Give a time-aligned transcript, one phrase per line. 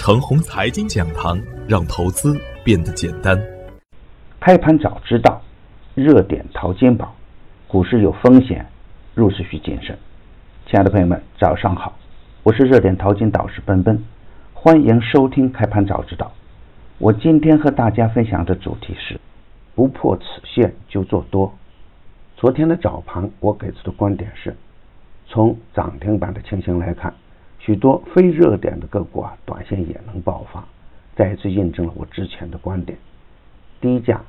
[0.00, 1.38] 程红财经讲堂，
[1.68, 3.38] 让投资变得简单。
[4.40, 5.42] 开盘早知道，
[5.94, 7.14] 热点淘金宝，
[7.68, 8.64] 股市有风险，
[9.14, 9.98] 入市需谨慎。
[10.64, 11.94] 亲爱的朋友们，早上好，
[12.42, 14.02] 我是热点淘金导师奔奔，
[14.54, 16.32] 欢迎收听开盘早知道。
[16.96, 19.20] 我今天和大家分享的主题是：
[19.74, 21.52] 不破此线就做多。
[22.38, 24.56] 昨天的早盘，我给出的观点是，
[25.28, 27.12] 从涨停板的情形来看。
[27.60, 30.64] 许多非热点的个股啊，短线也能爆发，
[31.14, 32.98] 再次印证了我之前的观点：
[33.82, 34.22] 低价、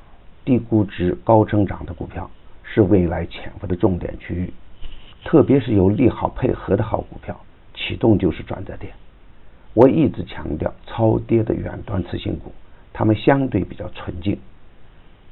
[0.44, 2.30] 低估值、高增长的股票
[2.62, 4.52] 是未来潜伏的重点区域。
[5.24, 7.40] 特别是有利好配合的好股票，
[7.74, 8.92] 启动就是转折点。
[9.72, 12.52] 我一直强调，超跌的远端次新股，
[12.92, 14.38] 它们相对比较纯净，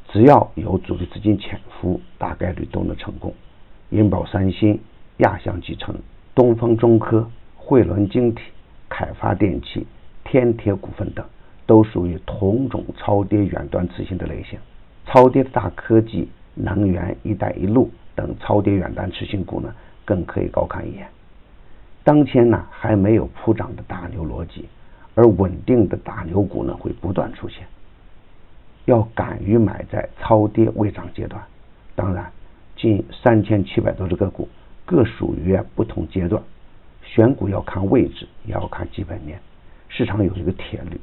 [0.09, 3.35] 只要有主力资金潜伏，大概率都能成功。
[3.91, 4.81] 银宝三星、
[5.19, 5.95] 亚翔集成、
[6.35, 7.31] 东方中科。
[7.71, 8.43] 汇伦晶体、
[8.89, 9.87] 凯发电器、
[10.25, 11.25] 天铁股份等，
[11.67, 14.59] 都属于同种超跌远端次新的类型。
[15.07, 19.73] 超跌的大科技、能源、一带一路等超跌远端次新股呢，
[20.05, 21.07] 更可以高看一眼。
[22.03, 24.69] 当前呢，还没有普涨的大牛逻辑，
[25.15, 27.65] 而稳定的大牛股呢，会不断出现。
[28.87, 31.41] 要敢于买在超跌未涨阶段。
[31.95, 32.33] 当然，
[32.75, 34.49] 近三千七百多只个股，
[34.85, 36.43] 各属于不同阶段。
[37.13, 39.41] 选股要看位置，也要看基本面。
[39.89, 41.01] 市场有一个铁律：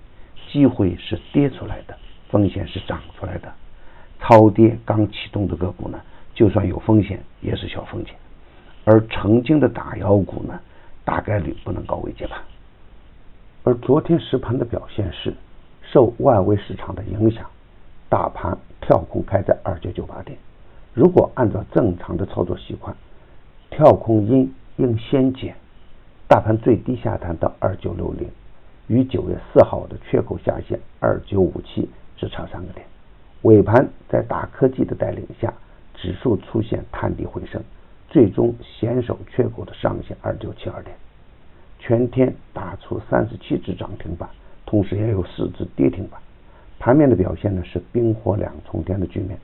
[0.50, 1.98] 机会是跌出来的，
[2.30, 3.54] 风险是涨出来的。
[4.22, 6.00] 超跌刚启动的个股呢，
[6.34, 8.16] 就算有风险，也是小风险；
[8.86, 10.58] 而曾经的大妖股呢，
[11.04, 12.40] 大概率不能高位接盘。
[13.66, 15.34] 而昨天实盘的表现是，
[15.92, 17.46] 受外围市场的影响，
[18.08, 20.38] 大盘跳空开在二九九八点。
[20.94, 22.96] 如果按照正常的操作习惯，
[23.70, 25.54] 跳空阴应先减。
[26.30, 28.30] 大盘最低下探到二九六零，
[28.88, 32.86] 与九月四号的缺口下限二九五七只差三个点。
[33.44, 35.54] 尾盘在大科技的带领下，
[35.94, 37.64] 指数出现探底回升，
[38.10, 40.94] 最终险守缺口的上限二九七二点。
[41.80, 44.28] 全天打出三十七只涨停板，
[44.66, 46.20] 同时也有四只跌停板。
[46.78, 49.40] 盘面的表现呢是冰火两重天的局面。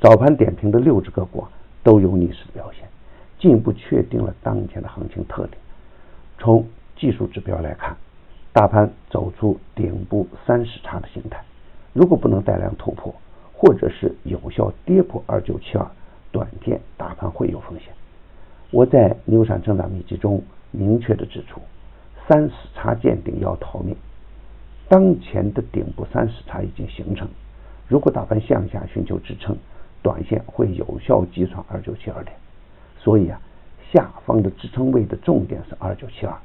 [0.00, 1.46] 早盘点评的六只个股
[1.82, 2.88] 都有逆势的表现，
[3.38, 5.58] 进一步确定了当前的行情特点。
[6.38, 6.66] 从
[6.96, 7.96] 技术指标来看，
[8.52, 11.42] 大盘走出顶部三十叉的形态，
[11.92, 13.14] 如果不能带量突破，
[13.52, 15.86] 或者是有效跌破二九七二，
[16.30, 17.92] 短线大盘会有风险。
[18.70, 21.60] 我在牛散成长秘籍中明确的指出，
[22.28, 23.96] 三十叉见顶要逃命。
[24.88, 27.28] 当前的顶部三十叉已经形成，
[27.88, 29.56] 如果大盘向下寻求支撑，
[30.02, 32.36] 短线会有效击穿二九七二点。
[32.98, 33.40] 所以啊。
[33.92, 36.36] 下方的支撑位的重点是二九七二，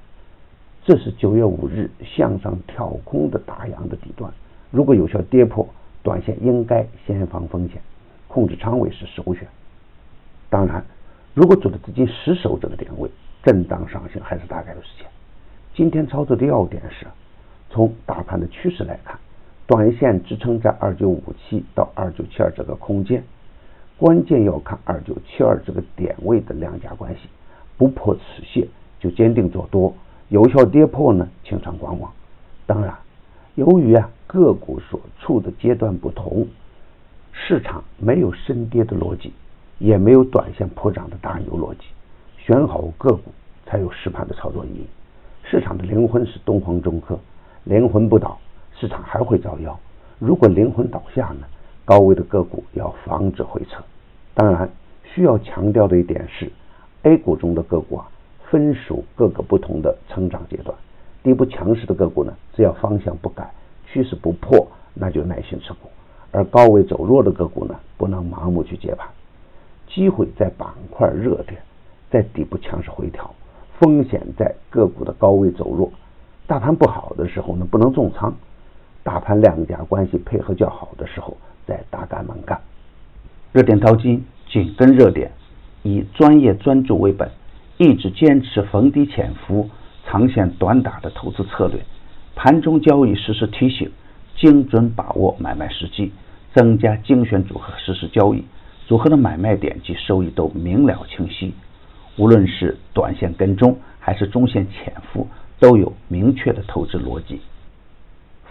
[0.86, 4.32] 这是九月五日向上跳空的大阳的底端，
[4.72, 5.68] 如果有效跌破，
[6.02, 7.82] 短线应该先防风险，
[8.28, 9.48] 控制仓位是首选。
[10.50, 10.84] 当然，
[11.34, 13.10] 如果主力资金死守这个点位，
[13.44, 15.08] 震荡上行还是大概率事件。
[15.76, 17.06] 今天操作的要点是，
[17.70, 19.20] 从大盘的趋势来看，
[19.68, 23.24] 短线支撑在二九五七到二九七二这个空间。
[24.04, 27.22] 关键要看二九七二这个点位的量价关系，
[27.78, 28.68] 不破此线
[29.00, 29.94] 就坚定做多，
[30.28, 32.12] 有效跌破呢，清仓观望。
[32.66, 32.94] 当然，
[33.56, 36.46] 由于啊个股所处的阶段不同，
[37.32, 39.32] 市场没有深跌的逻辑，
[39.80, 41.86] 也没有短线破涨的大牛逻辑，
[42.38, 43.32] 选好个股
[43.66, 44.86] 才有实盘的操作意义。
[45.50, 47.18] 市场的灵魂是东方中科，
[47.64, 48.38] 灵魂不倒，
[48.78, 49.80] 市场还会造妖。
[50.20, 51.48] 如果灵魂倒下呢？
[51.86, 53.84] 高位的个股要防止回撤。
[54.36, 54.68] 当然，
[55.04, 56.52] 需要强调的一点是
[57.04, 58.10] ，A 股中的个股啊，
[58.50, 60.76] 分属各个不同的成长阶段。
[61.22, 63.48] 底部强势的个股呢，只要方向不改，
[63.86, 65.88] 趋势不破，那就耐心持股；
[66.32, 69.08] 而高位走弱的个股呢，不能盲目去接盘。
[69.88, 71.62] 机会在板块热点，
[72.10, 73.24] 在底部强势回调；
[73.80, 75.92] 风险在个股的高位走弱。
[76.48, 78.32] 大盘不好的时候呢，不能重仓；
[79.04, 81.38] 大盘量价关系配合较好的时候。
[81.66, 82.60] 在大干猛干，
[83.54, 85.32] 热点淘金紧跟热点，
[85.84, 87.30] 以专业专注为本，
[87.78, 89.70] 一直坚持逢低潜伏、
[90.08, 91.80] 长线短打的投资策略。
[92.34, 93.92] 盘中交易实时提醒，
[94.36, 96.12] 精准把握买卖时机，
[96.56, 98.44] 增加精选组合实时交易，
[98.88, 101.54] 组合的买卖点及收益都明了清晰。
[102.18, 105.28] 无论是短线跟踪还是中线潜伏，
[105.60, 107.40] 都有明确的投资逻辑。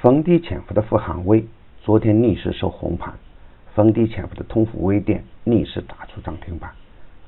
[0.00, 1.44] 逢低潜伏的富航威。
[1.84, 3.12] 昨天逆势收红盘，
[3.74, 6.70] 逢低潜伏的通富微电逆势打出涨停板，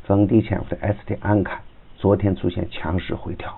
[0.05, 1.61] 逢低潜伏的 ST 安凯
[1.97, 3.53] 昨天出现强势回调。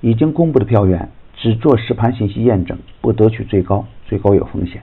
[0.00, 4.82] 已经公布的票源只做实盘信息验证，不得取最高，最高有风险。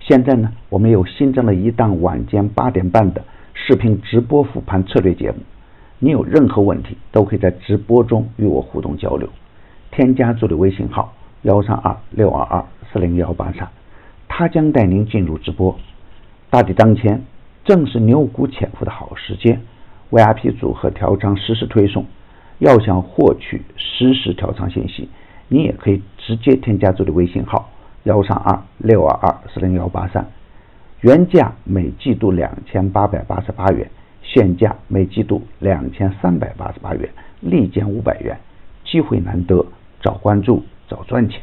[0.00, 3.22] 现在呢，我们又新增了一档晚间八点半的
[3.52, 5.38] 视频直播复盘策略节目。
[5.98, 9.28] 你有任何问题，都可以在直播中与我互动交流。
[9.90, 11.12] 添加助理微信号
[11.42, 13.68] 幺三二六二二四零幺八三，
[14.26, 15.78] 他将带您进入直播。
[16.50, 17.22] 大敌当前，
[17.64, 19.60] 正是牛股潜伏的好时间。
[20.10, 22.04] VIP 组合调仓实时推送，
[22.58, 25.08] 要想获取实时调仓信息，
[25.46, 27.70] 你也可以直接添加助理微信号
[28.02, 30.26] 幺三二六二二四零幺八三。
[31.02, 33.88] 原价每季度两千八百八十八元，
[34.20, 37.08] 现价每季度两千三百八十八元，
[37.38, 38.36] 立减五百元，
[38.84, 39.64] 机会难得，
[40.02, 41.40] 早关注早赚钱。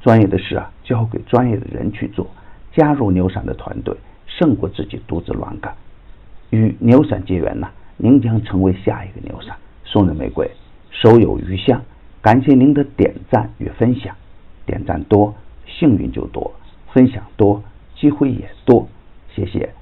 [0.00, 2.26] 专业的事啊，交给专业的人去做。
[2.78, 3.92] 加入牛散的团队
[4.28, 5.74] 胜过自己独自乱干。
[6.50, 9.56] 与牛散结缘呢您将成为下一个牛散。
[9.84, 10.48] 送人玫瑰
[10.92, 11.82] 手有余香
[12.22, 14.14] 感谢您的点赞与分享。
[14.64, 15.34] 点赞多
[15.66, 16.52] 幸运就多
[16.92, 17.60] 分享多
[17.96, 18.88] 机会也多。
[19.34, 19.74] 谢谢。